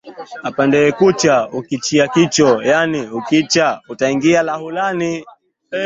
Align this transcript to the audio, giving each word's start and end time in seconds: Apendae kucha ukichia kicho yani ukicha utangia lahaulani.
Apendae 0.47 0.91
kucha 0.99 1.49
ukichia 1.49 2.07
kicho 2.07 2.63
yani 2.63 3.01
ukicha 3.07 3.81
utangia 3.89 4.41
lahaulani. 4.43 5.25